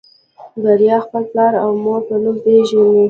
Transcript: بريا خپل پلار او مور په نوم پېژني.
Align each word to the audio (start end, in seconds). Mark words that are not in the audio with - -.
بريا 0.63 0.97
خپل 1.05 1.23
پلار 1.31 1.53
او 1.63 1.69
مور 1.83 1.99
په 2.07 2.15
نوم 2.23 2.35
پېژني. 2.43 2.99